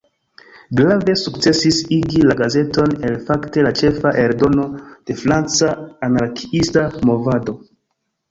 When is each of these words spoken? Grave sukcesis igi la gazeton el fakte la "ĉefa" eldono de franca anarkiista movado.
Grave 0.77 1.13
sukcesis 1.23 1.81
igi 1.97 2.21
la 2.29 2.35
gazeton 2.39 2.95
el 3.09 3.19
fakte 3.27 3.65
la 3.67 3.73
"ĉefa" 3.81 4.13
eldono 4.23 4.65
de 5.11 5.17
franca 5.21 5.71
anarkiista 6.09 6.87
movado. 7.11 7.55